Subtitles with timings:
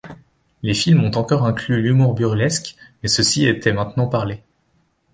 [0.63, 4.41] Les films ont encore inclus l'humour burlesque, mais ceux-ci étaient maintenant parlées.